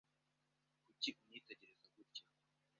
Kuki 0.85 1.09
unyitegereza 1.19 1.87
gutya? 1.95 2.23